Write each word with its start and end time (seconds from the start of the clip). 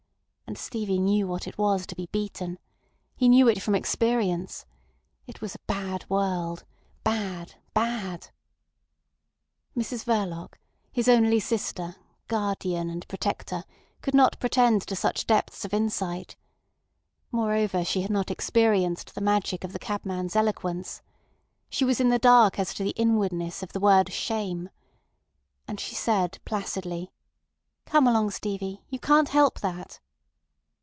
And 0.47 0.57
Stevie 0.57 0.99
knew 0.99 1.29
what 1.29 1.47
it 1.47 1.57
was 1.57 1.87
to 1.87 1.95
be 1.95 2.07
beaten. 2.07 2.59
He 3.15 3.29
knew 3.29 3.47
it 3.47 3.61
from 3.61 3.73
experience. 3.73 4.65
It 5.25 5.39
was 5.39 5.55
a 5.55 5.59
bad 5.59 6.03
world. 6.09 6.65
Bad! 7.05 7.55
Bad! 7.73 8.31
Mrs 9.77 10.03
Verloc, 10.03 10.55
his 10.91 11.07
only 11.07 11.39
sister, 11.39 11.95
guardian, 12.27 12.89
and 12.89 13.07
protector, 13.07 13.63
could 14.01 14.13
not 14.13 14.41
pretend 14.41 14.81
to 14.87 14.93
such 14.97 15.25
depths 15.25 15.63
of 15.63 15.73
insight. 15.73 16.35
Moreover, 17.31 17.85
she 17.85 18.01
had 18.01 18.11
not 18.11 18.29
experienced 18.29 19.15
the 19.15 19.21
magic 19.21 19.63
of 19.63 19.71
the 19.71 19.79
cabman's 19.79 20.35
eloquence. 20.35 21.01
She 21.69 21.85
was 21.85 22.01
in 22.01 22.09
the 22.09 22.19
dark 22.19 22.59
as 22.59 22.73
to 22.73 22.83
the 22.83 22.93
inwardness 22.97 23.63
of 23.63 23.71
the 23.71 23.79
word 23.79 24.11
"Shame." 24.11 24.69
And 25.65 25.79
she 25.79 25.95
said 25.95 26.39
placidly: 26.43 27.13
"Come 27.85 28.05
along, 28.05 28.31
Stevie. 28.31 28.83
You 28.89 28.99
can't 28.99 29.29
help 29.29 29.61
that." 29.61 30.01